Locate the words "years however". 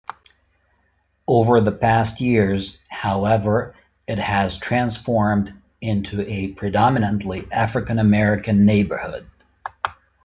2.21-3.75